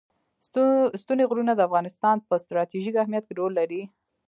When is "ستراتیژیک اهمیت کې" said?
2.43-3.37